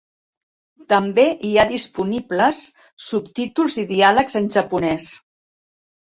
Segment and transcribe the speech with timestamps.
[0.91, 2.61] També hi ha disponibles
[3.07, 5.11] subtítols i diàlegs en japonès.